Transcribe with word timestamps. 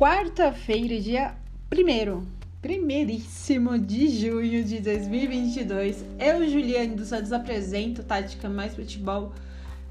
quarta-feira, 0.00 0.98
dia 0.98 1.34
1 1.70 2.26
primeiríssimo 2.62 3.78
de 3.78 4.08
junho 4.08 4.64
de 4.64 4.80
2022. 4.80 6.06
Eu, 6.18 6.48
Juliane 6.48 6.94
dos 6.94 7.08
Santos, 7.08 7.34
apresento 7.34 8.02
Tática 8.02 8.48
Mais 8.48 8.74
Futebol 8.74 9.30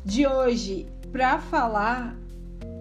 de 0.03 0.25
hoje 0.25 0.87
para 1.11 1.37
falar 1.37 2.15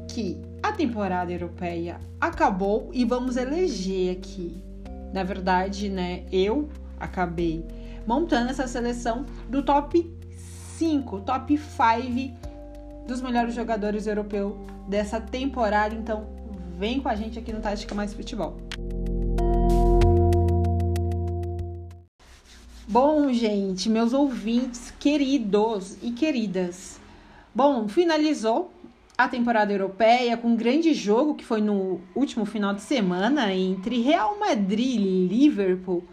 que 0.08 0.40
a 0.62 0.72
temporada 0.72 1.30
europeia 1.30 2.00
acabou 2.18 2.88
e 2.94 3.04
vamos 3.04 3.36
eleger 3.36 4.16
aqui. 4.16 4.64
Na 5.12 5.22
verdade, 5.22 5.90
né, 5.90 6.24
eu 6.32 6.70
acabei 6.98 7.62
montando 8.06 8.48
essa 8.48 8.66
seleção 8.66 9.26
do 9.50 9.62
top 9.62 10.10
5, 10.78 11.20
top 11.20 11.58
5 11.58 13.06
dos 13.06 13.20
melhores 13.20 13.54
jogadores 13.54 14.06
europeus 14.06 14.54
dessa 14.88 15.20
temporada. 15.20 15.94
Então, 15.94 16.37
vem 16.78 17.00
com 17.00 17.08
a 17.08 17.16
gente 17.16 17.36
aqui 17.36 17.52
no 17.52 17.60
Tática 17.60 17.92
Mais 17.92 18.14
Futebol. 18.14 18.56
Bom, 22.86 23.32
gente, 23.32 23.90
meus 23.90 24.12
ouvintes 24.12 24.92
queridos 24.92 25.98
e 26.00 26.12
queridas. 26.12 27.00
Bom, 27.52 27.88
finalizou 27.88 28.70
a 29.16 29.26
temporada 29.26 29.72
europeia 29.72 30.36
com 30.36 30.50
um 30.50 30.56
grande 30.56 30.94
jogo 30.94 31.34
que 31.34 31.44
foi 31.44 31.60
no 31.60 32.00
último 32.14 32.44
final 32.44 32.72
de 32.72 32.82
semana 32.82 33.52
entre 33.52 34.00
Real 34.00 34.38
Madrid 34.38 35.00
e 35.00 35.26
Liverpool. 35.26 36.04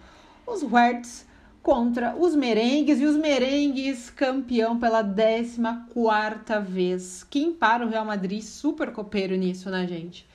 Os 0.48 0.64
Werts 0.64 1.28
contra 1.62 2.16
os 2.16 2.36
merengues 2.36 3.00
e 3.00 3.06
os 3.06 3.16
merengues 3.16 4.10
campeão 4.10 4.80
pela 4.80 5.04
14 5.04 5.62
quarta 5.94 6.60
vez. 6.60 7.24
Quem 7.24 7.54
para 7.54 7.86
o 7.86 7.90
Real 7.90 8.04
Madrid 8.04 8.42
super 8.42 8.92
copeiro 8.92 9.36
nisso, 9.36 9.70
né, 9.70 9.86
gente? 9.88 10.28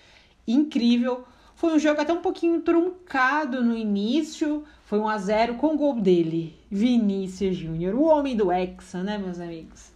Incrível. 0.52 1.24
Foi 1.54 1.74
um 1.74 1.78
jogo 1.78 2.00
até 2.00 2.12
um 2.12 2.20
pouquinho 2.20 2.60
truncado 2.62 3.62
no 3.62 3.76
início. 3.76 4.64
Foi 4.84 4.98
1 4.98 5.08
a 5.08 5.18
0 5.18 5.54
com 5.54 5.74
o 5.74 5.76
gol 5.76 6.00
dele, 6.00 6.58
Vinícius 6.70 7.56
Júnior, 7.56 7.94
o 7.94 8.04
homem 8.04 8.36
do 8.36 8.50
Hexa, 8.50 9.02
né, 9.02 9.18
meus 9.18 9.38
amigos? 9.38 9.92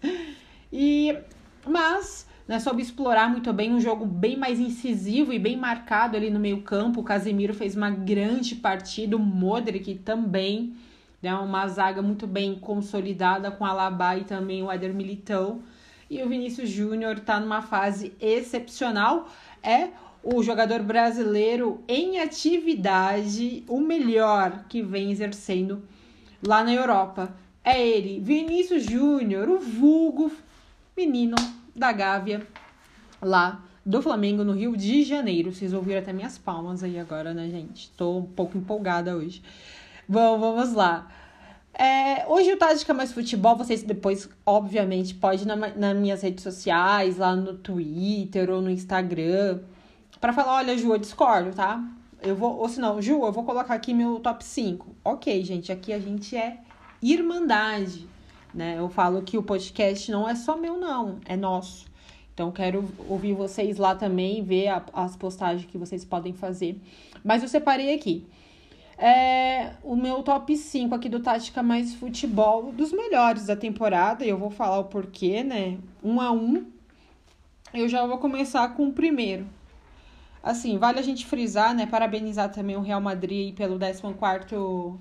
E 0.72 1.16
mas 1.66 2.26
né, 2.46 2.58
soube 2.60 2.82
explorar 2.82 3.30
muito 3.30 3.52
bem 3.52 3.72
um 3.72 3.80
jogo 3.80 4.04
bem 4.04 4.36
mais 4.36 4.60
incisivo 4.60 5.32
e 5.32 5.38
bem 5.38 5.56
marcado 5.56 6.16
ali 6.16 6.30
no 6.30 6.38
meio-campo. 6.38 7.00
O 7.00 7.04
Casemiro 7.04 7.54
fez 7.54 7.74
uma 7.74 7.90
grande 7.90 8.54
partida, 8.56 9.16
o 9.16 9.18
Modric 9.18 9.94
também 9.96 10.74
né? 11.24 11.34
Uma 11.34 11.66
zaga 11.66 12.02
muito 12.02 12.26
bem 12.26 12.54
consolidada 12.54 13.50
com 13.50 13.64
Alaba 13.64 14.18
e 14.18 14.24
também 14.24 14.62
o 14.62 14.70
Éder 14.70 14.92
Militão. 14.92 15.62
E 16.10 16.22
o 16.22 16.28
Vinícius 16.28 16.68
Júnior 16.68 17.16
está 17.16 17.40
numa 17.40 17.62
fase 17.62 18.12
excepcional. 18.20 19.30
É 19.62 19.88
o 20.24 20.42
jogador 20.42 20.82
brasileiro 20.82 21.82
em 21.86 22.18
atividade, 22.18 23.62
o 23.68 23.78
melhor 23.78 24.64
que 24.68 24.82
vem 24.82 25.10
exercendo 25.10 25.82
lá 26.42 26.64
na 26.64 26.72
Europa. 26.72 27.34
É 27.62 27.80
ele, 27.86 28.20
Vinícius 28.20 28.84
Júnior, 28.84 29.48
o 29.48 29.58
vulgo 29.58 30.32
menino 30.96 31.36
da 31.76 31.92
Gávea, 31.92 32.46
lá 33.20 33.62
do 33.84 34.00
Flamengo, 34.00 34.42
no 34.42 34.52
Rio 34.52 34.76
de 34.76 35.02
Janeiro. 35.02 35.52
Vocês 35.52 35.74
ouviram 35.74 36.00
até 36.00 36.12
minhas 36.12 36.38
palmas 36.38 36.82
aí 36.82 36.98
agora, 36.98 37.34
né, 37.34 37.48
gente? 37.50 37.90
Tô 37.90 38.18
um 38.18 38.26
pouco 38.26 38.56
empolgada 38.56 39.14
hoje. 39.14 39.42
Bom, 40.08 40.38
vamos 40.38 40.72
lá. 40.72 41.10
É, 41.74 42.24
hoje 42.28 42.52
o 42.52 42.56
Tática 42.56 42.94
Mais 42.94 43.12
Futebol, 43.12 43.56
vocês 43.56 43.82
depois, 43.82 44.28
obviamente, 44.46 45.14
pode 45.14 45.42
ir 45.42 45.46
na, 45.46 45.56
nas 45.56 45.96
minhas 45.96 46.22
redes 46.22 46.42
sociais, 46.42 47.18
lá 47.18 47.34
no 47.34 47.54
Twitter 47.54 48.48
ou 48.48 48.62
no 48.62 48.70
Instagram, 48.70 49.60
para 50.20 50.32
falar, 50.32 50.56
olha, 50.56 50.76
Ju, 50.76 50.92
eu 50.92 50.98
discordo, 50.98 51.54
tá? 51.54 51.82
Eu 52.22 52.34
vou, 52.34 52.56
ou 52.56 52.68
se 52.68 52.80
não, 52.80 53.00
Ju, 53.00 53.24
eu 53.24 53.32
vou 53.32 53.44
colocar 53.44 53.74
aqui 53.74 53.92
meu 53.92 54.20
top 54.20 54.44
5. 54.44 54.96
Ok, 55.04 55.44
gente, 55.44 55.70
aqui 55.70 55.92
a 55.92 55.98
gente 55.98 56.36
é 56.36 56.58
irmandade, 57.02 58.08
né? 58.52 58.76
Eu 58.78 58.88
falo 58.88 59.22
que 59.22 59.36
o 59.36 59.42
podcast 59.42 60.10
não 60.10 60.28
é 60.28 60.34
só 60.34 60.56
meu, 60.56 60.78
não, 60.78 61.18
é 61.26 61.36
nosso. 61.36 61.86
Então, 62.32 62.50
quero 62.50 62.88
ouvir 63.08 63.34
vocês 63.34 63.76
lá 63.76 63.94
também, 63.94 64.42
ver 64.42 64.68
a, 64.68 64.82
as 64.92 65.14
postagens 65.16 65.70
que 65.70 65.78
vocês 65.78 66.04
podem 66.04 66.32
fazer. 66.32 66.80
Mas 67.22 67.42
eu 67.42 67.48
separei 67.48 67.94
aqui 67.94 68.26
é 68.98 69.72
o 69.82 69.96
meu 69.96 70.22
top 70.22 70.56
5 70.56 70.94
aqui 70.94 71.08
do 71.08 71.20
Tática 71.20 71.62
Mais 71.62 71.94
Futebol, 71.94 72.72
dos 72.72 72.92
melhores 72.92 73.46
da 73.46 73.56
temporada, 73.56 74.24
e 74.24 74.28
eu 74.28 74.38
vou 74.38 74.50
falar 74.50 74.78
o 74.78 74.84
porquê, 74.84 75.42
né? 75.42 75.78
Um 76.02 76.20
a 76.20 76.30
um. 76.30 76.64
Eu 77.72 77.88
já 77.88 78.06
vou 78.06 78.18
começar 78.18 78.68
com 78.74 78.88
o 78.88 78.92
primeiro. 78.92 79.46
Assim, 80.44 80.76
vale 80.78 80.98
a 80.98 81.02
gente 81.02 81.24
frisar, 81.24 81.74
né? 81.74 81.86
Parabenizar 81.86 82.52
também 82.52 82.76
o 82.76 82.82
Real 82.82 83.00
Madrid 83.00 83.54
pelo 83.54 83.78
14 83.78 84.98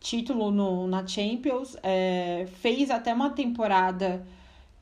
título 0.00 0.50
no, 0.50 0.86
na 0.88 1.06
Champions. 1.06 1.76
É, 1.82 2.48
fez 2.60 2.90
até 2.90 3.12
uma 3.12 3.30
temporada 3.30 4.26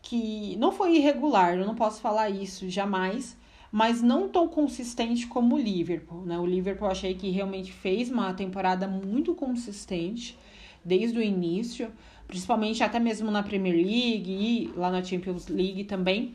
que 0.01 0.57
não 0.57 0.71
foi 0.71 0.97
irregular, 0.97 1.57
eu 1.57 1.67
não 1.67 1.75
posso 1.75 2.01
falar 2.01 2.31
isso 2.31 2.71
jamais 2.71 3.37
mas 3.77 4.01
não 4.01 4.29
tão 4.29 4.47
consistente 4.47 5.27
como 5.27 5.57
o 5.57 5.59
Liverpool. 5.59 6.21
Né? 6.25 6.39
O 6.39 6.47
Liverpool 6.47 6.87
achei 6.87 7.12
que 7.12 7.29
realmente 7.31 7.73
fez 7.73 8.09
uma 8.09 8.33
temporada 8.33 8.87
muito 8.87 9.35
consistente 9.35 10.39
desde 10.85 11.19
o 11.19 11.21
início, 11.21 11.91
principalmente 12.29 12.85
até 12.85 13.01
mesmo 13.01 13.33
na 13.33 13.43
Premier 13.43 13.75
League 13.75 14.31
e 14.31 14.73
lá 14.77 14.93
na 14.93 15.03
Champions 15.03 15.49
League 15.49 15.83
também. 15.83 16.35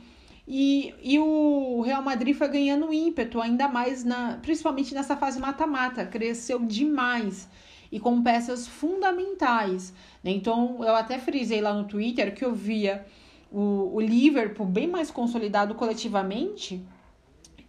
E, 0.51 0.95
e 1.03 1.19
o 1.19 1.81
Real 1.81 2.01
Madrid 2.01 2.35
foi 2.35 2.47
ganhando 2.47 2.91
ímpeto 2.91 3.39
ainda 3.39 3.67
mais, 3.67 4.03
na, 4.03 4.39
principalmente 4.41 4.95
nessa 4.95 5.15
fase 5.15 5.39
mata-mata, 5.39 6.07
cresceu 6.07 6.65
demais 6.65 7.47
e 7.91 7.99
com 7.99 8.23
peças 8.23 8.67
fundamentais. 8.67 9.93
Né? 10.23 10.31
Então 10.31 10.83
eu 10.83 10.95
até 10.95 11.19
frisei 11.19 11.61
lá 11.61 11.71
no 11.71 11.83
Twitter 11.83 12.33
que 12.33 12.43
eu 12.43 12.55
via 12.55 13.05
o, 13.51 13.91
o 13.93 14.01
Liverpool 14.01 14.65
bem 14.65 14.87
mais 14.87 15.11
consolidado 15.11 15.75
coletivamente 15.75 16.83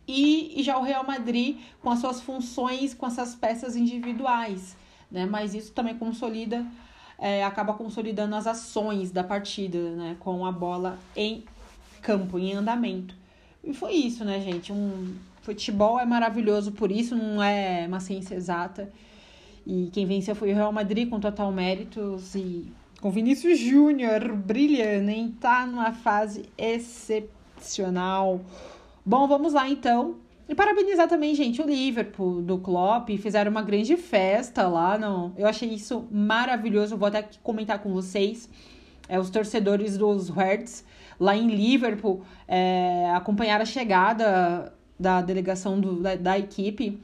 e, 0.09 0.59
e 0.59 0.63
já 0.63 0.79
o 0.79 0.83
Real 0.83 1.07
Madrid 1.07 1.59
com 1.83 1.91
as 1.91 1.99
suas 1.99 2.23
funções, 2.23 2.95
com 2.95 3.07
essas 3.07 3.35
peças 3.35 3.77
individuais, 3.77 4.75
né? 5.11 5.27
Mas 5.27 5.55
isso 5.55 5.73
também 5.73 5.99
consolida, 5.99 6.67
é, 7.19 7.45
acaba 7.45 7.75
consolidando 7.75 8.35
as 8.35 8.47
ações 8.47 9.11
da 9.11 9.23
partida, 9.23 9.79
né? 9.91 10.17
Com 10.19 10.47
a 10.47 10.51
bola 10.51 10.99
em 11.15 11.45
campo, 12.01 12.39
em 12.39 12.55
andamento. 12.55 13.15
E 13.63 13.75
foi 13.75 13.93
isso, 13.93 14.25
né, 14.25 14.41
gente? 14.41 14.73
Um 14.73 15.15
futebol 15.43 15.99
é 15.99 16.05
maravilhoso 16.05 16.73
por 16.73 16.91
isso, 16.91 17.15
não 17.17 17.43
é 17.43 17.87
uma 17.87 18.01
ciência 18.01 18.35
exata. 18.35 18.91
E 19.67 19.91
quem 19.93 20.07
venceu 20.07 20.35
foi 20.35 20.53
o 20.53 20.55
Real 20.55 20.73
Madrid 20.73 21.09
com 21.09 21.21
total 21.21 21.53
méritos 21.53 22.35
e 22.35 22.67
com 23.01 23.11
Vinícius 23.11 23.59
Júnior 23.59 24.35
brilhando, 24.35 25.11
hein? 25.11 25.35
Tá 25.41 25.67
numa 25.67 25.93
fase 25.93 26.45
excepcional. 26.57 28.41
Bom, 29.05 29.27
vamos 29.27 29.53
lá 29.53 29.69
então. 29.69 30.17
E 30.49 30.55
parabenizar 30.55 31.09
também, 31.09 31.35
gente, 31.35 31.63
o 31.63 31.67
Liverpool 31.67 32.43
do 32.43 32.59
Klopp. 32.59 33.09
Fizeram 33.19 33.51
uma 33.51 33.63
grande 33.63 33.97
festa 33.97 34.67
lá. 34.67 34.99
Não, 34.99 35.33
eu 35.37 35.47
achei 35.47 35.69
isso 35.69 36.07
maravilhoso. 36.11 36.97
vou 36.97 37.09
até 37.09 37.29
comentar 37.43 37.79
com 37.79 37.93
vocês. 37.93 38.49
É, 39.09 39.19
os 39.19 39.31
torcedores 39.31 39.97
dos 39.97 40.29
Reds 40.29 40.85
lá 41.21 41.37
em 41.37 41.49
Liverpool 41.49 42.23
é, 42.49 43.13
acompanharam 43.15 43.63
a 43.63 43.67
chegada 43.67 44.73
da 44.99 45.21
delegação 45.21 45.79
do, 45.79 46.01
da, 46.01 46.17
da 46.17 46.39
equipe. 46.39 46.99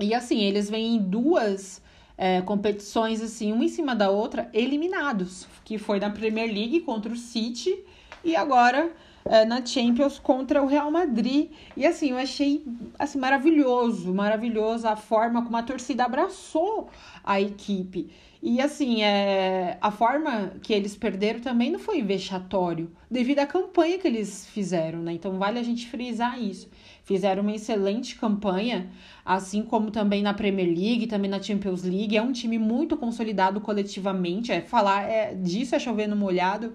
E 0.00 0.12
assim, 0.12 0.42
eles 0.42 0.68
vêm 0.68 0.96
em 0.96 0.98
duas 0.98 1.80
é, 2.18 2.42
competições, 2.42 3.22
assim, 3.22 3.52
uma 3.52 3.64
em 3.64 3.68
cima 3.68 3.94
da 3.94 4.10
outra, 4.10 4.50
eliminados. 4.52 5.46
Que 5.64 5.78
foi 5.78 6.00
na 6.00 6.10
Premier 6.10 6.52
League 6.52 6.80
contra 6.80 7.12
o 7.12 7.16
City 7.16 7.78
e 8.24 8.34
agora 8.34 8.92
é, 9.24 9.44
na 9.44 9.64
Champions 9.64 10.18
contra 10.18 10.62
o 10.62 10.66
Real 10.66 10.90
Madrid. 10.90 11.50
E 11.76 11.86
assim, 11.86 12.10
eu 12.10 12.18
achei 12.18 12.64
assim, 12.98 13.18
maravilhoso, 13.18 14.12
maravilhoso 14.12 14.86
a 14.86 14.96
forma 14.96 15.44
como 15.44 15.56
a 15.56 15.62
torcida 15.62 16.04
abraçou 16.04 16.88
a 17.24 17.40
equipe. 17.40 18.10
E 18.42 18.60
assim, 18.60 19.02
é, 19.02 19.78
a 19.80 19.90
forma 19.90 20.52
que 20.62 20.72
eles 20.72 20.96
perderam 20.96 21.40
também 21.40 21.70
não 21.70 21.78
foi 21.78 22.02
vexatório, 22.02 22.90
devido 23.10 23.40
à 23.40 23.46
campanha 23.46 23.98
que 23.98 24.06
eles 24.06 24.46
fizeram, 24.46 25.00
né? 25.00 25.12
Então 25.12 25.38
vale 25.38 25.58
a 25.58 25.62
gente 25.62 25.88
frisar 25.88 26.40
isso. 26.40 26.68
Fizeram 27.04 27.42
uma 27.42 27.54
excelente 27.54 28.16
campanha, 28.16 28.90
assim 29.24 29.62
como 29.62 29.90
também 29.90 30.22
na 30.22 30.34
Premier 30.34 30.68
League, 30.68 31.06
também 31.06 31.30
na 31.30 31.40
Champions 31.40 31.82
League. 31.82 32.16
É 32.16 32.22
um 32.22 32.32
time 32.32 32.58
muito 32.58 32.96
consolidado 32.96 33.60
coletivamente. 33.60 34.52
É 34.52 34.60
falar 34.60 35.02
é, 35.02 35.34
disso 35.34 35.74
é 35.74 35.78
chover 35.78 36.06
no 36.06 36.16
molhado 36.16 36.74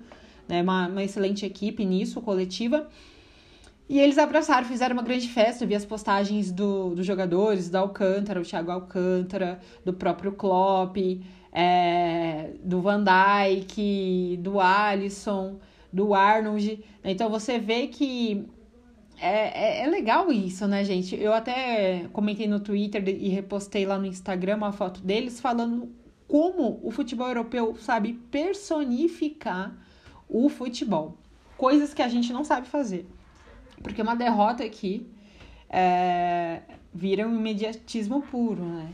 né? 0.52 0.62
Uma, 0.62 0.88
uma 0.88 1.04
excelente 1.04 1.46
equipe 1.46 1.86
nisso, 1.86 2.22
coletiva. 2.22 2.90
E 3.90 4.00
eles 4.00 4.18
abraçaram, 4.18 4.68
fizeram 4.68 4.94
uma 4.94 5.04
grande 5.04 5.28
festa. 5.30 5.64
Eu 5.64 5.68
vi 5.68 5.76
as 5.76 5.86
postagens 5.86 6.52
do, 6.52 6.94
dos 6.96 7.06
jogadores, 7.06 7.70
do 7.70 7.78
Alcântara, 7.78 8.40
o 8.40 8.44
Thiago 8.44 8.72
Alcântara, 8.72 9.60
do 9.84 9.94
próprio 9.94 10.34
Klopp, 10.34 10.98
é, 11.52 12.52
do 12.64 12.82
Van 12.82 13.04
Dijk, 13.04 14.38
do 14.42 14.60
Alisson, 14.60 15.60
do 15.92 16.14
Arnold. 16.14 16.84
Então 17.04 17.30
você 17.30 17.60
vê 17.60 17.88
que 17.88 18.48
é, 19.20 19.82
é, 19.82 19.84
é, 19.84 19.88
legal 19.88 20.32
isso, 20.32 20.68
né, 20.68 20.84
gente? 20.84 21.16
Eu 21.16 21.34
até 21.34 22.08
comentei 22.12 22.48
no 22.48 22.60
Twitter 22.60 23.08
e 23.08 23.30
repostei 23.30 23.86
lá 23.86 23.98
no 24.00 24.06
Instagram 24.06 24.58
uma 24.58 24.72
foto 24.72 25.02
deles 25.02 25.40
falando 25.40 25.94
como 26.28 26.80
o 26.82 26.90
futebol 26.90 27.28
europeu 27.28 27.76
sabe 27.78 28.14
personificar 28.32 29.76
o 30.30 30.50
futebol. 30.50 31.18
Coisas 31.58 31.94
que 31.94 32.02
a 32.02 32.08
gente 32.08 32.32
não 32.34 32.44
sabe 32.44 32.68
fazer. 32.68 33.06
Porque 33.84 34.02
uma 34.02 34.16
derrota 34.16 34.64
aqui 34.64 35.06
é, 35.70 36.62
vira 36.94 37.28
um 37.28 37.36
imediatismo 37.36 38.22
puro, 38.22 38.64
né? 38.64 38.90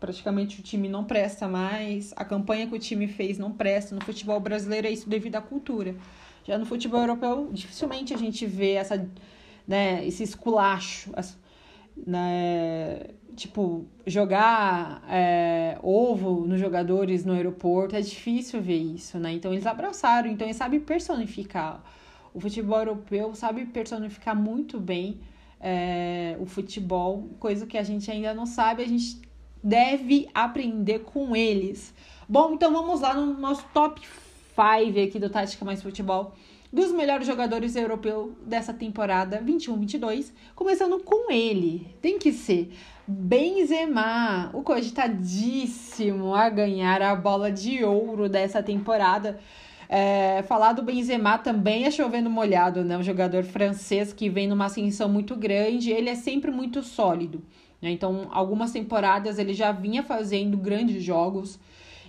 Praticamente 0.00 0.60
o 0.60 0.62
time 0.62 0.88
não 0.88 1.04
presta 1.04 1.46
mais, 1.46 2.12
a 2.16 2.24
campanha 2.24 2.66
que 2.66 2.74
o 2.74 2.78
time 2.78 3.06
fez 3.06 3.38
não 3.38 3.52
presta. 3.52 3.94
No 3.94 4.02
futebol 4.02 4.40
brasileiro 4.40 4.86
é 4.86 4.90
isso 4.90 5.08
devido 5.08 5.36
à 5.36 5.42
cultura. 5.42 5.94
Já 6.42 6.56
no 6.56 6.64
futebol 6.64 7.00
europeu, 7.00 7.50
dificilmente 7.52 8.14
a 8.14 8.16
gente 8.16 8.46
vê 8.46 8.72
essa, 8.72 9.06
né, 9.68 10.06
esse 10.06 10.22
esculacho. 10.22 11.12
Né, 12.06 13.10
tipo, 13.36 13.86
jogar 14.06 15.02
é, 15.08 15.78
ovo 15.82 16.46
nos 16.46 16.58
jogadores 16.58 17.24
no 17.24 17.34
aeroporto, 17.34 17.94
é 17.94 18.00
difícil 18.00 18.60
ver 18.60 18.78
isso, 18.78 19.18
né? 19.18 19.32
Então 19.32 19.52
eles 19.52 19.66
abraçaram, 19.66 20.30
então 20.30 20.46
eles 20.46 20.56
sabem 20.56 20.80
personificar. 20.80 21.82
O 22.32 22.40
futebol 22.40 22.78
europeu 22.78 23.34
sabe 23.34 23.66
personificar 23.66 24.34
muito 24.34 24.80
bem 24.80 25.20
é, 25.60 26.36
o 26.40 26.46
futebol, 26.46 27.28
coisa 27.38 27.66
que 27.66 27.76
a 27.76 27.82
gente 27.82 28.10
ainda 28.10 28.32
não 28.32 28.46
sabe, 28.46 28.82
a 28.82 28.88
gente 28.88 29.20
deve 29.62 30.28
aprender 30.34 31.00
com 31.00 31.34
eles. 31.36 31.94
Bom, 32.28 32.54
então 32.54 32.72
vamos 32.72 33.00
lá 33.00 33.14
no 33.14 33.34
nosso 33.38 33.64
top 33.74 34.00
5 34.00 35.00
aqui 35.00 35.18
do 35.18 35.30
Tática 35.30 35.64
Mais 35.64 35.82
Futebol 35.82 36.34
dos 36.72 36.92
melhores 36.92 37.26
jogadores 37.26 37.74
europeus 37.74 38.30
dessa 38.46 38.72
temporada 38.72 39.42
21-22, 39.42 40.32
começando 40.54 41.00
com 41.00 41.30
ele. 41.30 41.94
Tem 42.00 42.18
que 42.18 42.32
ser 42.32 42.72
Benzema, 43.06 44.50
o 44.52 44.62
cogitadíssimo 44.62 46.32
a 46.32 46.48
ganhar 46.48 47.02
a 47.02 47.16
bola 47.16 47.50
de 47.50 47.82
ouro 47.82 48.28
dessa 48.28 48.62
temporada. 48.62 49.40
É, 49.88 50.44
falar 50.44 50.72
do 50.72 50.82
Benzema 50.82 51.36
também 51.36 51.84
é 51.84 51.90
chovendo 51.90 52.30
molhado, 52.30 52.84
né? 52.84 52.96
Um 52.96 53.02
jogador 53.02 53.42
francês 53.42 54.12
que 54.12 54.30
vem 54.30 54.46
numa 54.46 54.66
ascensão 54.66 55.08
muito 55.08 55.34
grande, 55.34 55.90
ele 55.90 56.08
é 56.08 56.14
sempre 56.14 56.52
muito 56.52 56.84
sólido. 56.84 57.42
Né? 57.80 57.90
Então, 57.90 58.28
algumas 58.30 58.72
temporadas 58.72 59.38
ele 59.38 59.54
já 59.54 59.72
vinha 59.72 60.02
fazendo 60.02 60.56
grandes 60.56 61.02
jogos. 61.02 61.58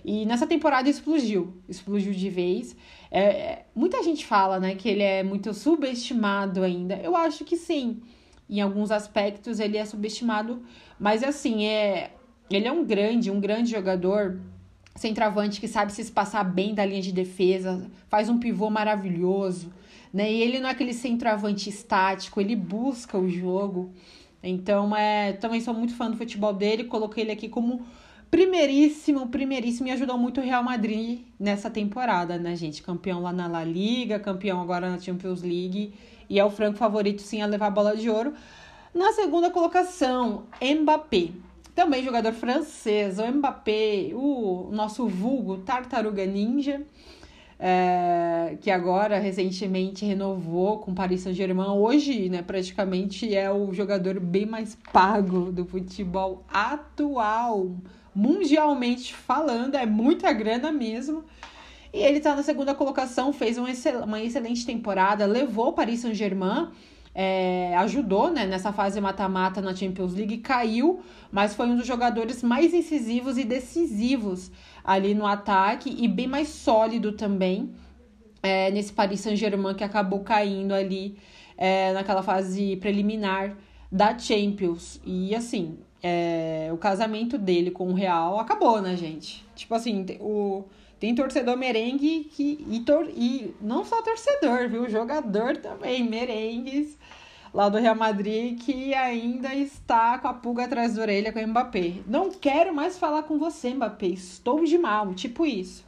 E 0.04 0.26
nessa 0.26 0.46
temporada 0.46 0.88
explodiu, 0.88 1.54
explodiu 1.68 2.12
de 2.12 2.28
vez. 2.28 2.76
É, 3.10 3.20
é, 3.20 3.66
muita 3.74 4.02
gente 4.02 4.26
fala, 4.26 4.58
né, 4.58 4.74
que 4.74 4.88
ele 4.88 5.02
é 5.02 5.22
muito 5.22 5.54
subestimado 5.54 6.62
ainda. 6.62 6.96
Eu 6.96 7.14
acho 7.14 7.44
que 7.44 7.56
sim. 7.56 8.00
Em 8.50 8.60
alguns 8.60 8.90
aspectos 8.90 9.60
ele 9.60 9.76
é 9.78 9.84
subestimado, 9.84 10.62
mas 10.98 11.22
assim, 11.22 11.64
é, 11.66 12.10
ele 12.50 12.66
é 12.66 12.72
um 12.72 12.84
grande, 12.84 13.30
um 13.30 13.40
grande 13.40 13.70
jogador, 13.70 14.38
centroavante 14.94 15.60
que 15.60 15.68
sabe 15.68 15.92
se 15.92 16.02
espaçar 16.02 16.44
bem 16.44 16.74
da 16.74 16.84
linha 16.84 17.00
de 17.00 17.12
defesa, 17.12 17.90
faz 18.08 18.28
um 18.28 18.38
pivô 18.38 18.68
maravilhoso, 18.68 19.72
né? 20.12 20.30
E 20.30 20.42
ele 20.42 20.60
não 20.60 20.68
é 20.68 20.72
aquele 20.72 20.92
centroavante 20.92 21.70
estático, 21.70 22.40
ele 22.40 22.54
busca 22.54 23.16
o 23.16 23.28
jogo. 23.28 23.92
Então, 24.42 24.94
é, 24.96 25.32
também 25.34 25.60
sou 25.60 25.72
muito 25.72 25.94
fã 25.94 26.10
do 26.10 26.16
futebol 26.16 26.52
dele, 26.52 26.84
coloquei 26.84 27.24
ele 27.24 27.32
aqui 27.32 27.48
como 27.48 27.86
primeiríssimo, 28.30 29.28
primeiríssimo 29.28 29.88
e 29.88 29.92
ajudou 29.92 30.16
muito 30.16 30.40
o 30.40 30.42
Real 30.42 30.64
Madrid 30.64 31.20
nessa 31.38 31.70
temporada, 31.70 32.38
né, 32.38 32.56
gente? 32.56 32.82
Campeão 32.82 33.20
lá 33.20 33.32
na 33.32 33.46
La 33.46 33.62
Liga, 33.62 34.18
campeão 34.18 34.60
agora 34.60 34.90
na 34.90 34.98
Champions 34.98 35.42
League 35.42 35.92
e 36.30 36.40
é 36.40 36.44
o 36.44 36.50
franco 36.50 36.78
favorito 36.78 37.20
sim 37.20 37.42
a 37.42 37.46
levar 37.46 37.66
a 37.66 37.70
bola 37.70 37.94
de 37.94 38.08
ouro. 38.08 38.32
Na 38.94 39.12
segunda 39.12 39.50
colocação, 39.50 40.44
Mbappé. 40.62 41.30
Também 41.74 42.04
jogador 42.04 42.32
francês, 42.32 43.18
o 43.18 43.26
Mbappé, 43.26 44.10
o 44.14 44.70
nosso 44.72 45.06
vulgo 45.08 45.58
Tartaruga 45.58 46.24
Ninja, 46.24 46.82
é, 47.64 48.56
que 48.60 48.72
agora 48.72 49.20
recentemente 49.20 50.04
renovou 50.04 50.78
com 50.78 50.92
Paris 50.92 51.20
Saint-Germain. 51.20 51.68
Hoje, 51.68 52.28
né, 52.28 52.42
praticamente 52.42 53.32
é 53.32 53.52
o 53.52 53.72
jogador 53.72 54.18
bem 54.18 54.44
mais 54.44 54.76
pago 54.92 55.52
do 55.52 55.64
futebol 55.64 56.42
atual 56.52 57.70
mundialmente 58.12 59.14
falando, 59.14 59.76
é 59.76 59.86
muita 59.86 60.32
grana 60.32 60.72
mesmo. 60.72 61.24
E 61.92 61.98
ele 61.98 62.18
está 62.18 62.34
na 62.34 62.42
segunda 62.42 62.74
colocação, 62.74 63.32
fez 63.32 63.56
um 63.56 63.64
uma 64.02 64.20
excelente 64.20 64.66
temporada, 64.66 65.24
levou 65.24 65.68
o 65.68 65.72
Paris 65.72 66.00
Saint-Germain, 66.00 66.68
é, 67.14 67.74
ajudou 67.76 68.30
né, 68.30 68.46
nessa 68.46 68.72
fase 68.72 69.00
mata-mata 69.00 69.60
na 69.60 69.74
Champions 69.74 70.14
League, 70.14 70.38
caiu, 70.38 71.02
mas 71.30 71.54
foi 71.54 71.66
um 71.66 71.76
dos 71.76 71.86
jogadores 71.86 72.42
mais 72.42 72.72
incisivos 72.72 73.36
e 73.36 73.44
decisivos 73.44 74.50
ali 74.84 75.14
no 75.14 75.26
ataque 75.26 75.94
e 75.98 76.08
bem 76.08 76.26
mais 76.26 76.48
sólido 76.48 77.12
também 77.12 77.72
é, 78.42 78.70
nesse 78.70 78.92
Paris 78.92 79.20
Saint-Germain 79.20 79.74
que 79.74 79.84
acabou 79.84 80.20
caindo 80.20 80.72
ali 80.72 81.16
é, 81.56 81.92
naquela 81.92 82.22
fase 82.22 82.76
preliminar 82.76 83.56
da 83.90 84.18
Champions. 84.18 85.00
E 85.04 85.34
assim, 85.34 85.78
é, 86.02 86.70
o 86.72 86.76
casamento 86.76 87.38
dele 87.38 87.70
com 87.70 87.88
o 87.88 87.94
Real 87.94 88.38
acabou, 88.38 88.80
né, 88.80 88.96
gente? 88.96 89.44
Tipo 89.54 89.74
assim, 89.74 90.04
o, 90.18 90.64
tem 91.02 91.16
torcedor 91.16 91.56
merengue 91.56 92.30
que, 92.32 92.64
e, 92.70 92.78
tor, 92.78 93.08
e 93.08 93.52
não 93.60 93.84
só 93.84 94.00
torcedor, 94.02 94.68
viu? 94.68 94.88
Jogador 94.88 95.56
também, 95.56 96.08
merengues 96.08 96.96
lá 97.52 97.68
do 97.68 97.76
Real 97.76 97.96
Madrid 97.96 98.56
que 98.60 98.94
ainda 98.94 99.52
está 99.52 100.16
com 100.20 100.28
a 100.28 100.34
pulga 100.34 100.64
atrás 100.64 100.94
da 100.94 101.02
orelha 101.02 101.32
com 101.32 101.40
o 101.40 101.48
Mbappé. 101.48 101.94
Não 102.06 102.30
quero 102.30 102.72
mais 102.72 103.00
falar 103.00 103.24
com 103.24 103.36
você, 103.36 103.74
Mbappé. 103.74 104.06
Estou 104.06 104.62
de 104.62 104.78
mal, 104.78 105.12
tipo 105.12 105.44
isso. 105.44 105.84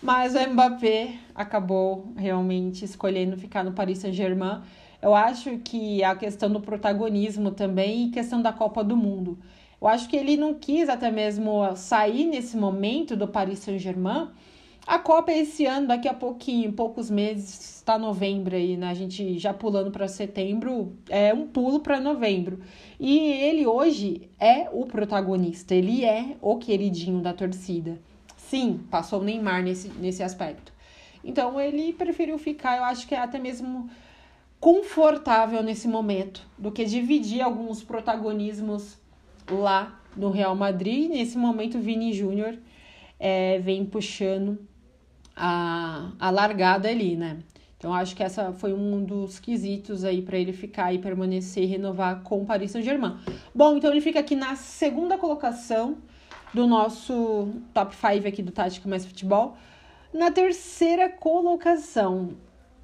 Mas 0.00 0.36
o 0.36 0.50
Mbappé 0.50 1.14
acabou 1.34 2.12
realmente 2.16 2.84
escolhendo 2.84 3.36
ficar 3.36 3.64
no 3.64 3.72
Paris 3.72 3.98
Saint-Germain 3.98 4.62
eu 5.02 5.14
acho 5.14 5.58
que 5.58 6.04
a 6.04 6.14
questão 6.14 6.50
do 6.50 6.60
protagonismo 6.60 7.50
também 7.50 8.06
e 8.06 8.10
questão 8.10 8.42
da 8.42 8.52
Copa 8.52 8.84
do 8.84 8.96
Mundo. 8.96 9.38
Eu 9.80 9.88
acho 9.88 10.08
que 10.08 10.16
ele 10.16 10.36
não 10.36 10.52
quis 10.52 10.88
até 10.88 11.10
mesmo 11.10 11.74
sair 11.74 12.26
nesse 12.26 12.56
momento 12.56 13.16
do 13.16 13.26
Paris 13.26 13.60
Saint-Germain. 13.60 14.28
A 14.86 14.98
Copa 14.98 15.30
é 15.30 15.38
esse 15.38 15.64
ano, 15.64 15.88
daqui 15.88 16.08
a 16.08 16.12
pouquinho, 16.12 16.72
poucos 16.72 17.10
meses, 17.10 17.76
está 17.76 17.98
novembro 17.98 18.56
aí, 18.56 18.76
né? 18.76 18.90
A 18.90 18.94
gente 18.94 19.38
já 19.38 19.54
pulando 19.54 19.90
para 19.90 20.06
setembro, 20.06 20.96
é 21.08 21.32
um 21.32 21.46
pulo 21.46 21.80
para 21.80 21.98
novembro. 22.00 22.60
E 22.98 23.18
ele 23.18 23.66
hoje 23.66 24.28
é 24.38 24.68
o 24.72 24.84
protagonista, 24.84 25.74
ele 25.74 26.04
é 26.04 26.36
o 26.42 26.58
queridinho 26.58 27.20
da 27.20 27.32
torcida. 27.32 27.98
Sim, 28.36 28.80
passou 28.90 29.20
o 29.20 29.24
Neymar 29.24 29.62
nesse, 29.62 29.88
nesse 29.88 30.22
aspecto. 30.22 30.72
Então 31.24 31.58
ele 31.60 31.92
preferiu 31.92 32.36
ficar, 32.36 32.76
eu 32.76 32.84
acho 32.84 33.06
que 33.06 33.14
é 33.14 33.18
até 33.18 33.38
mesmo 33.38 33.88
confortável 34.58 35.62
nesse 35.62 35.88
momento 35.88 36.46
do 36.58 36.70
que 36.70 36.84
dividir 36.84 37.40
alguns 37.40 37.82
protagonismos 37.82 38.99
lá 39.50 40.00
no 40.16 40.30
Real 40.30 40.54
Madrid. 40.54 41.10
Nesse 41.10 41.36
momento, 41.36 41.78
Vini 41.78 42.12
Júnior 42.12 42.58
é, 43.18 43.58
vem 43.58 43.84
puxando 43.84 44.58
a, 45.36 46.10
a 46.18 46.30
largada 46.30 46.88
ali, 46.88 47.16
né? 47.16 47.38
Então, 47.76 47.94
acho 47.94 48.14
que 48.14 48.22
essa 48.22 48.52
foi 48.52 48.74
um 48.74 49.02
dos 49.02 49.38
quesitos 49.38 50.04
aí 50.04 50.20
para 50.20 50.36
ele 50.36 50.52
ficar 50.52 50.92
e 50.92 50.98
permanecer 50.98 51.62
e 51.62 51.66
renovar 51.66 52.22
com 52.22 52.42
o 52.42 52.44
Paris 52.44 52.72
Saint-Germain. 52.72 53.16
Bom, 53.54 53.78
então 53.78 53.90
ele 53.90 54.02
fica 54.02 54.20
aqui 54.20 54.36
na 54.36 54.54
segunda 54.54 55.16
colocação 55.16 55.96
do 56.52 56.66
nosso 56.66 57.48
top 57.72 57.96
5 57.96 58.28
aqui 58.28 58.42
do 58.42 58.52
Tática 58.52 58.86
Mais 58.86 59.06
Futebol. 59.06 59.56
Na 60.12 60.30
terceira 60.30 61.08
colocação, 61.08 62.36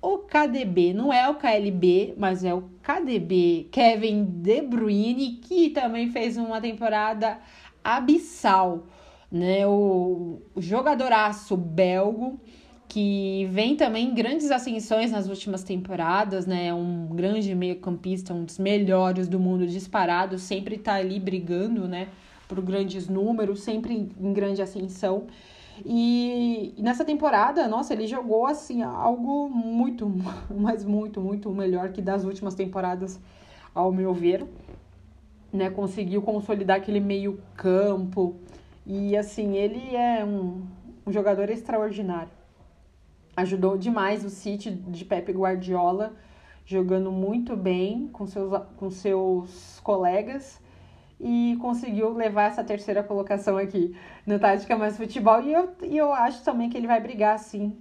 o 0.07 0.19
KDB, 0.19 0.95
não 0.95 1.13
é 1.13 1.29
o 1.29 1.35
KLB, 1.35 2.15
mas 2.17 2.45
é 2.45 2.55
o 2.55 2.63
KDB, 2.81 3.67
Kevin 3.73 4.25
De 4.25 4.63
Bruyne, 4.63 5.41
que 5.43 5.71
também 5.71 6.13
fez 6.13 6.37
uma 6.37 6.61
temporada 6.61 7.41
abissal, 7.83 8.87
né? 9.31 9.67
O, 9.67 10.41
jogadoraço 10.57 11.57
belgo, 11.57 12.41
que 12.87 13.49
vem 13.51 13.75
também 13.75 14.15
grandes 14.15 14.53
ascensões 14.53 15.11
nas 15.11 15.29
últimas 15.29 15.65
temporadas, 15.65 16.47
né? 16.47 16.73
Um 16.73 17.09
grande 17.09 17.53
meio-campista, 17.53 18.33
um 18.33 18.45
dos 18.45 18.61
melhores 18.61 19.27
do 19.27 19.41
mundo 19.41 19.67
disparado, 19.67 20.39
sempre 20.39 20.79
tá 20.79 20.95
ali 20.95 21.19
brigando, 21.19 21.89
né? 21.89 22.07
Por 22.47 22.61
grandes 22.61 23.09
números, 23.09 23.65
sempre 23.65 23.93
em, 23.93 24.09
em 24.21 24.33
grande 24.33 24.63
ascensão. 24.63 25.27
E, 25.85 26.75
nessa 26.79 27.05
temporada, 27.05 27.69
nossa, 27.69 27.93
ele 27.93 28.07
jogou 28.07 28.47
assim 28.47 28.83
algo 28.83 29.49
muito, 29.49 30.11
mas 30.51 30.85
muito, 30.85 31.21
muito 31.21 31.51
melhor 31.51 31.91
que 31.91 32.01
das 32.01 32.25
últimas 32.25 32.55
temporadas, 32.55 33.21
ao 33.75 33.93
meu 33.93 34.15
ver. 34.15 34.47
Né, 35.53 35.71
conseguiu 35.71 36.21
consolidar 36.23 36.79
aquele 36.79 37.01
meio 37.01 37.41
campo. 37.55 38.37
E 38.85 39.17
assim 39.17 39.57
ele 39.57 39.95
é 39.97 40.25
um, 40.25 40.63
um 41.07 41.13
jogador 41.13 41.49
extraordinário. 41.51 42.31
Ajudou 43.37 43.77
demais 43.77 44.25
o 44.25 44.31
City 44.31 44.71
de 44.71 45.05
Pepe 45.05 45.33
Guardiola 45.33 46.15
jogando 46.65 47.13
muito 47.13 47.57
bem 47.57 48.09
com 48.09 48.27
seus, 48.27 48.51
com 48.77 48.91
seus 48.91 49.81
colegas 49.81 50.61
e 51.21 51.57
conseguiu 51.61 52.13
levar 52.13 52.45
essa 52.45 52.63
terceira 52.63 53.03
colocação 53.03 53.57
aqui 53.57 53.97
no 54.27 54.39
Tática 54.39 54.77
Mais 54.77 54.97
Futebol. 54.97 55.43
E 55.43 55.53
eu, 55.53 55.71
e 55.83 55.97
eu 55.97 56.13
acho 56.13 56.43
também 56.45 56.69
que 56.69 56.77
ele 56.77 56.87
vai 56.87 57.01
brigar, 57.01 57.39
sim, 57.39 57.77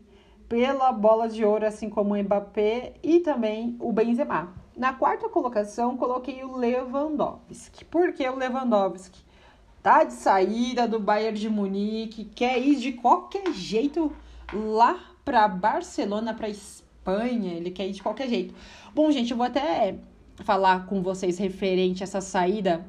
pela 0.48 0.92
bola 0.92 1.28
de 1.28 1.44
ouro, 1.44 1.66
assim 1.66 1.90
como 1.90 2.14
o 2.14 2.18
Mbappé 2.18 2.94
e 3.04 3.20
também 3.20 3.76
o 3.80 3.92
Benzema. 3.92 4.54
Na 4.76 4.94
quarta 4.94 5.30
colocação, 5.30 5.98
coloquei 5.98 6.44
o 6.44 6.56
Lewandowski. 6.56 7.86
Por 7.86 8.14
que 8.14 8.28
o 8.28 8.36
Lewandowski? 8.36 9.24
Tá 9.82 10.04
de 10.04 10.14
saída 10.14 10.88
do 10.88 11.00
Bayern 11.00 11.38
de 11.38 11.50
Munique, 11.50 12.26
quer 12.26 12.60
ir 12.60 12.76
de 12.78 12.94
qualquer 12.94 13.54
jeito 13.54 14.12
lá 14.54 15.00
para 15.24 15.48
Barcelona, 15.48 16.34
para 16.34 16.50
Espanha, 16.50 17.54
ele 17.54 17.72
quer 17.72 17.88
ir 17.88 17.92
de 17.92 18.02
qualquer 18.02 18.28
jeito. 18.28 18.54
Bom, 18.94 19.12
gente, 19.12 19.32
eu 19.32 19.38
vou 19.38 19.46
até 19.46 19.96
falar 20.44 20.88
com 20.88 21.02
vocês 21.02 21.38
referente 21.38 22.04
a 22.04 22.06
essa 22.06 22.20
saída 22.20 22.86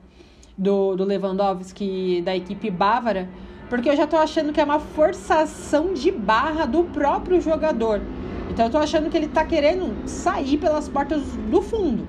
do, 0.57 0.97
do 0.97 1.05
Lewandowski 1.05 2.23
da 2.25 2.35
equipe 2.37 2.71
bávara, 2.71 3.29
porque 3.69 3.89
eu 3.91 3.97
já 3.97 4.07
tô 4.07 4.17
achando 4.17 4.53
que 4.53 4.61
é 4.61 4.65
uma 4.65 4.79
forçação 4.79 5.93
de 5.93 6.11
barra 6.11 6.67
do 6.67 6.85
próprio 6.85 7.41
jogador. 7.41 8.01
Então 8.51 8.67
eu 8.67 8.71
tô 8.71 8.79
achando 8.79 9.11
que 9.11 9.17
ele 9.17 9.29
tá 9.29 9.45
querendo 9.45 10.09
sair 10.09 10.57
pelas 10.57 10.89
portas 10.89 11.23
do 11.51 11.61
fundo. 11.61 12.07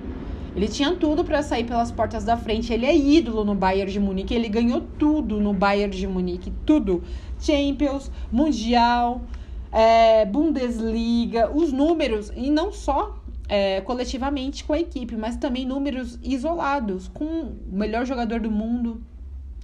Ele 0.56 0.68
tinha 0.68 0.96
tudo 0.96 1.24
para 1.24 1.44
sair 1.44 1.66
pelas 1.66 1.92
portas 1.92 2.24
da 2.24 2.36
frente. 2.36 2.74
Ele 2.74 2.86
é 2.86 2.96
ídolo 2.96 3.44
no 3.46 3.54
Bayern 3.54 3.92
de 3.92 4.00
Munique. 4.00 4.34
Ele 4.34 4.50
ganhou 4.50 4.82
tudo 4.98 5.40
no 5.40 5.54
Bayern 5.54 5.96
de 5.96 6.08
Munique. 6.08 6.52
Tudo. 6.66 7.04
Champions, 7.40 8.10
Mundial, 8.32 9.22
é, 9.72 10.26
Bundesliga, 10.26 11.52
os 11.54 11.72
números. 11.72 12.32
E 12.36 12.50
não 12.50 12.72
só 12.72 13.16
é, 13.48 13.82
coletivamente 13.82 14.64
com 14.64 14.74
a 14.74 14.80
equipe, 14.80 15.16
mas 15.16 15.38
também 15.38 15.66
números 15.66 16.20
isolados, 16.22 17.08
com 17.08 17.26
o 17.26 17.58
melhor 17.72 18.06
jogador 18.06 18.40
do 18.40 18.52
mundo. 18.52 19.02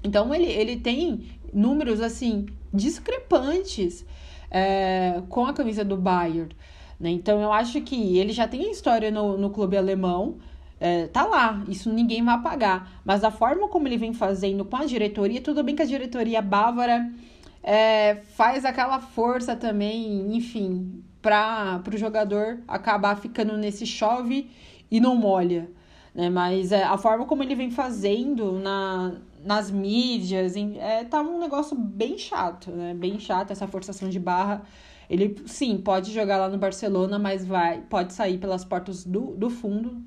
Então 0.03 0.33
ele, 0.33 0.45
ele 0.45 0.77
tem 0.77 1.25
números 1.53 2.01
assim 2.01 2.47
discrepantes 2.73 4.05
é, 4.49 5.21
com 5.29 5.45
a 5.45 5.53
camisa 5.53 5.83
do 5.83 5.97
Bayern. 5.97 6.49
Né? 6.99 7.11
Então 7.11 7.41
eu 7.41 7.51
acho 7.51 7.81
que 7.81 8.17
ele 8.17 8.31
já 8.31 8.47
tem 8.47 8.65
a 8.65 8.71
história 8.71 9.11
no, 9.11 9.37
no 9.37 9.49
clube 9.49 9.77
alemão. 9.77 10.37
É, 10.79 11.07
tá 11.07 11.25
lá, 11.25 11.63
isso 11.67 11.91
ninguém 11.91 12.23
vai 12.23 12.35
apagar. 12.35 13.01
Mas 13.05 13.23
a 13.23 13.31
forma 13.31 13.67
como 13.67 13.87
ele 13.87 13.97
vem 13.97 14.13
fazendo 14.13 14.65
com 14.65 14.75
a 14.75 14.85
diretoria, 14.85 15.41
tudo 15.41 15.63
bem 15.63 15.75
que 15.75 15.81
a 15.81 15.85
diretoria 15.85 16.41
bávara 16.41 17.09
é, 17.61 18.15
faz 18.35 18.65
aquela 18.65 18.99
força 18.99 19.55
também, 19.55 20.35
enfim, 20.35 21.03
para 21.23 21.81
o 21.91 21.97
jogador 21.97 22.59
acabar 22.67 23.15
ficando 23.15 23.57
nesse 23.57 23.85
chove 23.85 24.51
e 24.91 24.99
não 24.99 25.15
molha. 25.15 25.69
Né? 26.13 26.29
Mas 26.29 26.71
é, 26.71 26.83
a 26.83 26.97
forma 26.97 27.25
como 27.25 27.41
ele 27.41 27.55
vem 27.55 27.71
fazendo 27.71 28.59
na, 28.59 29.13
nas 29.43 29.71
mídias, 29.71 30.55
em, 30.55 30.77
é, 30.79 31.05
tá 31.05 31.21
um 31.21 31.39
negócio 31.39 31.75
bem 31.75 32.17
chato, 32.17 32.69
né? 32.69 32.93
Bem 32.93 33.17
chato 33.19 33.51
essa 33.51 33.65
forçação 33.67 34.09
de 34.09 34.19
barra. 34.19 34.61
Ele, 35.09 35.35
sim, 35.45 35.77
pode 35.77 36.11
jogar 36.11 36.37
lá 36.37 36.49
no 36.49 36.57
Barcelona, 36.57 37.17
mas 37.17 37.45
vai 37.45 37.81
pode 37.89 38.13
sair 38.13 38.37
pelas 38.37 38.63
portas 38.65 39.03
do, 39.05 39.35
do 39.35 39.49
fundo 39.49 40.03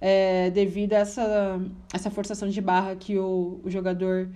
é, 0.00 0.50
devido 0.50 0.94
a 0.94 0.98
essa, 0.98 1.60
essa 1.92 2.10
forçação 2.10 2.48
de 2.48 2.60
barra 2.60 2.96
que 2.96 3.18
o, 3.18 3.60
o 3.64 3.70
jogador 3.70 4.30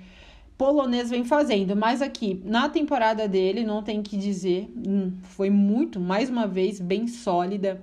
polonês 0.58 1.08
vem 1.08 1.24
fazendo. 1.24 1.76
Mas 1.76 2.02
aqui, 2.02 2.42
na 2.44 2.68
temporada 2.68 3.28
dele, 3.28 3.64
não 3.64 3.80
tem 3.82 4.02
que 4.02 4.16
dizer, 4.16 4.68
hum, 4.76 5.12
foi 5.22 5.48
muito, 5.48 6.00
mais 6.00 6.28
uma 6.28 6.46
vez, 6.48 6.80
bem 6.80 7.06
sólida, 7.06 7.80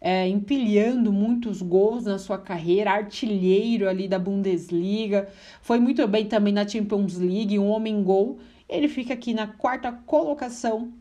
é, 0.00 0.28
empilhando 0.28 1.12
muitos 1.12 1.60
gols 1.60 2.04
na 2.04 2.18
sua 2.18 2.38
carreira, 2.38 2.92
artilheiro 2.92 3.88
ali 3.88 4.08
da 4.08 4.18
Bundesliga, 4.18 5.28
foi 5.60 5.78
muito 5.78 6.06
bem 6.06 6.26
também 6.26 6.52
na 6.52 6.66
Champions 6.66 7.18
League, 7.18 7.58
um 7.58 7.68
homem 7.68 8.02
gol. 8.02 8.38
Ele 8.68 8.88
fica 8.88 9.12
aqui 9.14 9.34
na 9.34 9.48
quarta 9.48 9.92
colocação 9.92 10.92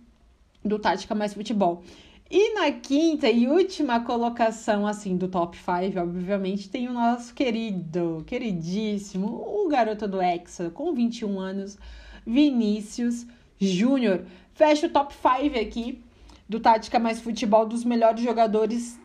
do 0.66 0.78
Tática 0.78 1.16
Mais 1.16 1.34
Futebol. 1.34 1.84
E 2.34 2.54
na 2.54 2.72
quinta 2.72 3.30
e 3.30 3.46
última 3.46 4.00
colocação, 4.06 4.88
assim, 4.88 5.18
do 5.18 5.28
top 5.28 5.58
5, 5.58 6.00
obviamente, 6.00 6.70
tem 6.70 6.88
o 6.88 6.94
nosso 6.94 7.34
querido, 7.34 8.24
queridíssimo, 8.26 9.28
o 9.28 9.68
garoto 9.68 10.08
do 10.08 10.22
Hexa, 10.22 10.70
com 10.70 10.94
21 10.94 11.38
anos, 11.38 11.78
Vinícius 12.26 13.28
Júnior. 13.60 14.24
Fecha 14.54 14.88
o 14.88 14.90
top 14.90 15.14
5 15.14 15.60
aqui 15.60 16.02
do 16.48 16.62
Tática 16.62 16.98
Mais 17.00 17.20
Futebol 17.20 17.66
dos 17.66 17.84
melhores 17.84 18.24
jogadores 18.24 18.98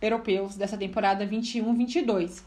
europeus 0.00 0.56
dessa 0.56 0.78
temporada 0.78 1.26
21-22. 1.26 2.42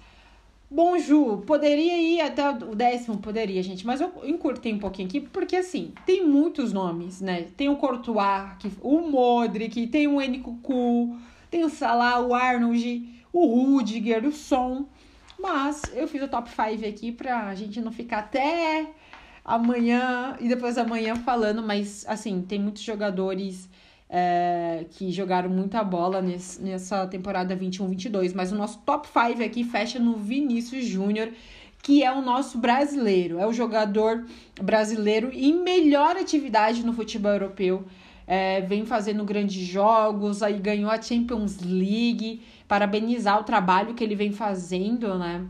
Bom, 0.70 0.98
Ju, 0.98 1.44
poderia 1.46 1.98
ir 2.02 2.22
até 2.22 2.50
o 2.50 2.76
décimo? 2.76 3.20
Poderia, 3.20 3.62
gente, 3.62 3.86
mas 3.86 4.02
eu 4.02 4.12
encurtei 4.24 4.74
um 4.74 4.80
pouquinho 4.80 5.08
aqui, 5.08 5.22
porque 5.22 5.56
assim, 5.56 5.94
tem 6.06 6.26
muitos 6.26 6.74
nomes, 6.74 7.22
né? 7.22 7.44
Tem 7.56 7.70
o 7.70 7.76
Courtois, 7.78 8.78
o 8.82 9.00
Modric, 9.02 9.88
tem 9.88 10.08
o 10.08 10.20
Nkuku, 10.20 11.18
tem 11.52 11.64
o 11.64 11.70
Salah, 11.70 12.20
o 12.20 12.34
Arnold, 12.34 13.24
o 13.32 13.46
Rudiger, 13.46 14.26
o 14.26 14.32
Son. 14.32 14.86
Mas 15.40 15.92
eu 15.94 16.08
fiz 16.08 16.24
o 16.24 16.28
top 16.28 16.50
5 16.50 16.88
aqui 16.88 17.12
pra 17.12 17.54
gente 17.54 17.80
não 17.80 17.92
ficar 17.92 18.20
até 18.20 18.88
amanhã 19.44 20.36
e 20.40 20.48
depois 20.48 20.78
amanhã 20.78 21.16
falando, 21.16 21.62
mas 21.62 22.04
assim, 22.08 22.42
tem 22.42 22.60
muitos 22.60 22.82
jogadores 22.82 23.70
é, 24.10 24.86
que 24.92 25.12
jogaram 25.12 25.50
muita 25.50 25.84
bola 25.84 26.22
nesse, 26.22 26.62
nessa 26.62 27.06
temporada 27.08 27.56
21-22. 27.56 28.34
Mas 28.36 28.52
o 28.52 28.56
nosso 28.56 28.80
top 28.80 29.08
5 29.08 29.44
aqui 29.44 29.64
fecha 29.64 30.00
no 30.00 30.18
Vinícius 30.18 30.86
Júnior, 30.86 31.30
que 31.82 32.04
é 32.04 32.12
o 32.12 32.22
nosso 32.22 32.58
brasileiro, 32.58 33.38
é 33.38 33.46
o 33.46 33.54
jogador 33.54 34.26
brasileiro 34.62 35.30
em 35.34 35.62
melhor 35.62 36.16
atividade 36.16 36.86
no 36.86 36.94
futebol 36.94 37.32
europeu. 37.32 37.86
É, 38.28 38.62
vem 38.62 38.86
fazendo 38.86 39.24
grandes 39.24 39.64
jogos, 39.64 40.42
aí 40.42 40.58
ganhou 40.60 40.90
a 40.90 41.02
Champions 41.02 41.60
League. 41.60 42.42
Parabenizar 42.68 43.40
o 43.40 43.44
trabalho 43.44 43.94
que 43.94 44.04
ele 44.04 44.16
vem 44.16 44.32
fazendo, 44.32 45.20
né? 45.20 45.46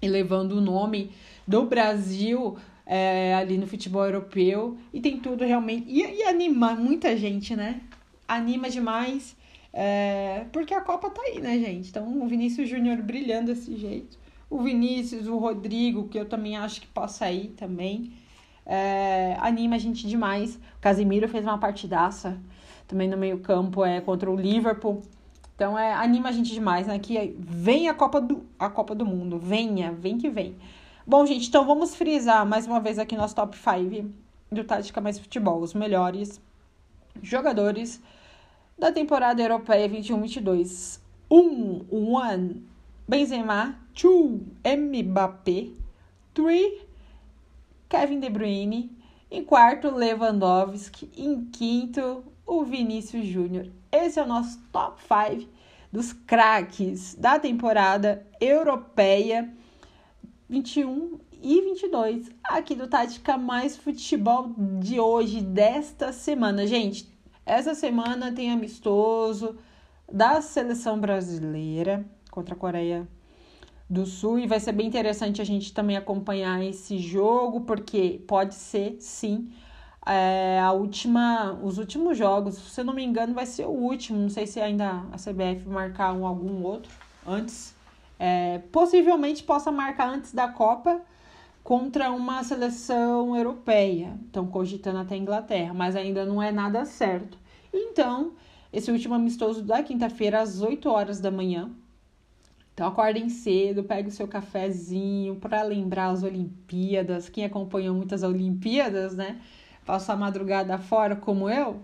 E 0.00 0.08
levando 0.08 0.52
o 0.52 0.60
nome 0.60 1.10
do 1.46 1.64
Brasil 1.64 2.56
é, 2.86 3.34
ali 3.34 3.58
no 3.58 3.66
futebol 3.66 4.04
europeu. 4.04 4.76
E 4.92 5.00
tem 5.00 5.18
tudo 5.18 5.44
realmente. 5.44 5.86
E, 5.88 6.00
e 6.00 6.22
anima 6.24 6.74
muita 6.74 7.16
gente, 7.16 7.56
né? 7.56 7.80
anima 8.26 8.70
demais. 8.70 9.36
É, 9.72 10.44
porque 10.52 10.74
a 10.74 10.80
Copa 10.80 11.10
tá 11.10 11.20
aí, 11.22 11.40
né, 11.40 11.58
gente? 11.58 11.88
Então 11.88 12.22
o 12.22 12.26
Vinícius 12.26 12.68
Júnior 12.68 12.98
brilhando 12.98 13.46
desse 13.46 13.76
jeito. 13.76 14.18
O 14.50 14.62
Vinícius, 14.62 15.26
o 15.26 15.38
Rodrigo, 15.38 16.08
que 16.08 16.18
eu 16.18 16.26
também 16.26 16.56
acho 16.56 16.80
que 16.80 16.86
possa 16.86 17.30
ir 17.30 17.48
também. 17.56 18.12
É, 18.66 19.36
anima 19.40 19.76
a 19.76 19.78
gente 19.78 20.06
demais. 20.06 20.56
O 20.56 20.80
Casimiro 20.80 21.28
fez 21.28 21.44
uma 21.44 21.58
partidaça 21.58 22.38
também 22.86 23.08
no 23.08 23.16
meio-campo 23.16 23.84
é, 23.84 24.00
contra 24.00 24.30
o 24.30 24.36
Liverpool. 24.36 25.02
Então 25.54 25.78
é, 25.78 25.94
anima 25.94 26.28
a 26.28 26.32
gente 26.32 26.52
demais, 26.52 26.86
né? 26.86 26.98
Que 26.98 27.34
vem 27.38 27.88
a 27.88 27.94
Copa 27.94 28.20
do, 28.20 28.44
a 28.58 28.68
Copa 28.68 28.94
do 28.94 29.06
Mundo. 29.06 29.38
Venha, 29.38 29.92
vem 29.92 30.18
que 30.18 30.28
vem. 30.28 30.54
Bom, 31.04 31.26
gente, 31.26 31.48
então 31.48 31.66
vamos 31.66 31.96
frisar 31.96 32.46
mais 32.46 32.64
uma 32.64 32.78
vez 32.78 32.96
aqui 32.96 33.16
nosso 33.16 33.34
top 33.34 33.56
5 33.56 34.08
do 34.52 34.62
Tática 34.62 35.00
Mais 35.00 35.18
Futebol. 35.18 35.60
Os 35.60 35.74
melhores 35.74 36.40
jogadores 37.20 38.00
da 38.78 38.92
temporada 38.92 39.42
europeia 39.42 39.88
21-22. 39.88 41.00
1. 41.28 41.36
Um, 41.90 42.14
one. 42.14 42.64
Benzema. 43.08 43.76
2. 44.00 44.42
Mbappé. 44.78 45.70
3. 46.34 46.82
Kevin 47.88 48.20
De 48.20 48.30
Bruyne. 48.30 48.96
Em 49.28 49.44
quarto, 49.44 49.90
Lewandowski. 49.90 51.10
Em 51.16 51.46
quinto, 51.46 52.22
o 52.46 52.62
Vinícius 52.62 53.26
Júnior. 53.26 53.66
Esse 53.90 54.20
é 54.20 54.22
o 54.22 54.28
nosso 54.28 54.60
top 54.70 55.02
5 55.02 55.50
dos 55.90 56.12
craques 56.12 57.16
da 57.16 57.40
temporada 57.40 58.24
europeia 58.40 59.52
21 60.52 61.18
e 61.42 61.62
22 61.62 62.30
aqui 62.44 62.74
do 62.74 62.86
Tática 62.86 63.38
Mais 63.38 63.74
Futebol 63.74 64.52
de 64.78 65.00
hoje, 65.00 65.40
desta 65.40 66.12
semana. 66.12 66.66
Gente, 66.66 67.10
essa 67.46 67.74
semana 67.74 68.30
tem 68.30 68.52
amistoso 68.52 69.56
da 70.12 70.42
seleção 70.42 71.00
brasileira 71.00 72.04
contra 72.30 72.54
a 72.54 72.58
Coreia 72.58 73.08
do 73.88 74.04
Sul 74.04 74.40
e 74.40 74.46
vai 74.46 74.60
ser 74.60 74.72
bem 74.72 74.86
interessante 74.86 75.40
a 75.40 75.44
gente 75.44 75.72
também 75.72 75.96
acompanhar 75.96 76.62
esse 76.62 76.98
jogo, 76.98 77.62
porque 77.62 78.22
pode 78.28 78.54
ser 78.54 78.98
sim 79.00 79.50
é, 80.04 80.60
a 80.60 80.70
última, 80.72 81.58
os 81.62 81.78
últimos 81.78 82.18
jogos. 82.18 82.56
Se 82.56 82.78
eu 82.78 82.84
não 82.84 82.92
me 82.92 83.02
engano, 83.02 83.32
vai 83.32 83.46
ser 83.46 83.64
o 83.64 83.70
último. 83.70 84.18
Não 84.18 84.28
sei 84.28 84.46
se 84.46 84.60
ainda 84.60 85.02
a 85.10 85.16
CBF 85.16 85.66
marcar 85.66 86.12
um, 86.12 86.26
algum 86.26 86.62
outro 86.62 86.92
antes. 87.26 87.74
É, 88.18 88.58
possivelmente 88.70 89.42
possa 89.42 89.72
marcar 89.72 90.08
antes 90.08 90.32
da 90.32 90.48
Copa 90.48 91.00
contra 91.62 92.10
uma 92.10 92.42
seleção 92.44 93.36
europeia. 93.36 94.18
Estão 94.26 94.46
cogitando 94.46 94.98
até 94.98 95.14
a 95.14 95.18
Inglaterra, 95.18 95.74
mas 95.74 95.96
ainda 95.96 96.24
não 96.24 96.42
é 96.42 96.50
nada 96.52 96.84
certo. 96.84 97.38
Então, 97.72 98.32
esse 98.72 98.90
último 98.90 99.14
amistoso 99.14 99.62
da 99.62 99.82
quinta-feira 99.82 100.40
às 100.40 100.60
8 100.60 100.88
horas 100.88 101.20
da 101.20 101.30
manhã. 101.30 101.70
Então 102.74 102.86
acordem 102.86 103.28
cedo, 103.28 103.84
pegue 103.84 104.08
o 104.08 104.12
seu 104.12 104.26
cafezinho 104.26 105.36
para 105.36 105.62
lembrar 105.62 106.08
as 106.08 106.22
Olimpíadas. 106.22 107.28
Quem 107.28 107.44
acompanhou 107.44 107.94
muitas 107.94 108.22
Olimpíadas, 108.22 109.14
né? 109.14 109.40
Passou 109.84 110.14
a 110.14 110.18
madrugada 110.18 110.78
fora 110.78 111.14
como 111.14 111.50
eu. 111.50 111.82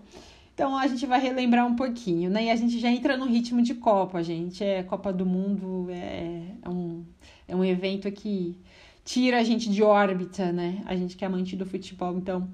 Então 0.59 0.77
a 0.77 0.85
gente 0.87 1.05
vai 1.05 1.21
relembrar 1.21 1.65
um 1.65 1.73
pouquinho, 1.73 2.29
né? 2.29 2.43
E 2.43 2.49
a 2.49 2.55
gente 2.57 2.79
já 2.79 2.91
entra 2.91 3.15
no 3.15 3.25
ritmo 3.25 3.61
de 3.61 3.73
Copa, 3.75 4.21
gente. 4.21 4.61
É 4.61 4.83
Copa 4.83 5.13
do 5.13 5.25
Mundo, 5.25 5.87
é, 5.89 6.47
é 6.61 6.67
um, 6.67 7.05
é 7.47 7.55
um 7.55 7.63
evento 7.63 8.11
que 8.11 8.57
tira 9.05 9.39
a 9.39 9.43
gente 9.43 9.69
de 9.69 9.81
órbita, 9.81 10.51
né? 10.51 10.81
A 10.85 10.97
gente 10.97 11.15
que 11.15 11.23
é 11.23 11.27
amante 11.27 11.55
do 11.55 11.65
futebol, 11.65 12.17
então. 12.17 12.45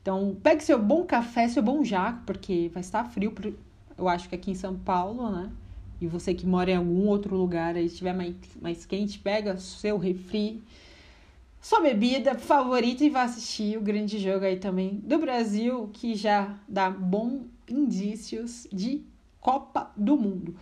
Então, 0.00 0.36
pegue 0.40 0.62
seu 0.62 0.80
bom 0.80 1.04
café, 1.04 1.48
seu 1.48 1.60
bom 1.60 1.82
jaco, 1.82 2.22
porque 2.24 2.70
vai 2.72 2.82
estar 2.82 3.02
frio, 3.02 3.34
eu 3.98 4.08
acho 4.08 4.28
que 4.28 4.36
aqui 4.36 4.52
em 4.52 4.54
São 4.54 4.78
Paulo, 4.78 5.28
né? 5.28 5.50
E 6.00 6.06
você 6.06 6.32
que 6.32 6.46
mora 6.46 6.70
em 6.70 6.76
algum 6.76 7.08
outro 7.08 7.34
lugar 7.34 7.74
aí, 7.74 7.86
estiver 7.86 8.14
mais, 8.14 8.36
mais 8.62 8.86
quente, 8.86 9.18
pega 9.18 9.56
seu 9.56 9.98
refri, 9.98 10.62
sua 11.60 11.80
bebida 11.80 12.34
favorita 12.36 13.04
e 13.04 13.10
vá 13.10 13.22
assistir 13.22 13.76
o 13.76 13.82
grande 13.82 14.18
jogo 14.18 14.44
aí 14.44 14.58
também 14.58 14.96
do 15.02 15.18
Brasil, 15.18 15.90
que 15.92 16.14
já 16.14 16.58
dá 16.66 16.90
bons 16.90 17.42
indícios 17.68 18.66
de 18.72 19.04
Copa 19.40 19.90
do 19.96 20.16
Mundo. 20.16 20.56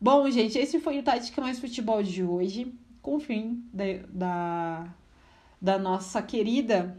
Bom, 0.00 0.30
gente, 0.30 0.58
esse 0.58 0.80
foi 0.80 0.98
o 0.98 1.02
Tática 1.02 1.42
Mais 1.42 1.58
Futebol 1.58 2.02
de 2.02 2.24
hoje, 2.24 2.74
com 3.02 3.16
o 3.16 3.20
fim 3.20 3.62
da, 3.72 3.84
da, 4.08 4.94
da 5.60 5.78
nossa 5.78 6.22
querida 6.22 6.96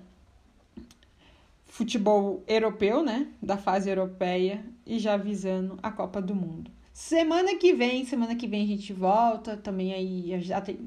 futebol 1.65 2.43
europeu, 2.48 3.01
né? 3.01 3.27
Da 3.41 3.57
fase 3.57 3.89
europeia 3.89 4.63
e 4.86 5.00
já 5.00 5.17
visando 5.17 5.79
a 5.81 5.89
Copa 5.89 6.21
do 6.21 6.36
Mundo. 6.36 6.69
Semana 7.03 7.55
que 7.55 7.74
vem, 7.74 8.05
semana 8.05 8.36
que 8.36 8.48
vem 8.48 8.63
a 8.63 8.67
gente 8.67 8.93
volta 8.93 9.58
também 9.58 9.91
aí 9.91 10.31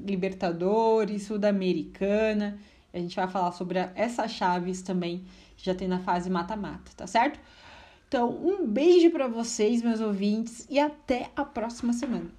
Libertadores, 0.07 1.23
Sul-Americana. 1.23 2.57
A 2.93 2.97
gente 2.97 3.15
vai 3.17 3.27
falar 3.27 3.51
sobre 3.51 3.79
essas 3.93 4.31
chaves 4.31 4.81
também 4.81 5.25
já 5.57 5.75
tem 5.75 5.89
na 5.89 5.99
fase 5.99 6.29
mata-mata, 6.29 6.89
tá 6.95 7.05
certo? 7.05 7.37
Então, 8.07 8.29
um 8.29 8.65
beijo 8.65 9.11
para 9.11 9.27
vocês, 9.27 9.83
meus 9.83 9.99
ouvintes, 9.99 10.65
e 10.69 10.79
até 10.79 11.29
a 11.35 11.43
próxima 11.43 11.91
semana. 11.91 12.31